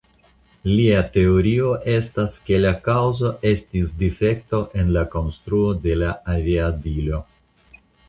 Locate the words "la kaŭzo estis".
2.65-3.93